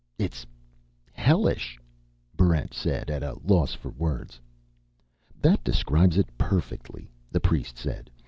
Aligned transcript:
"It's 0.17 0.47
hellish," 1.13 1.77
Barrent 2.35 2.73
said, 2.73 3.11
at 3.11 3.21
a 3.21 3.37
loss 3.43 3.75
for 3.75 3.89
words. 3.91 4.39
"That 5.39 5.63
describes 5.63 6.17
it 6.17 6.35
perfectly," 6.39 7.11
the 7.31 7.39
priest 7.39 7.77
said. 7.77 8.09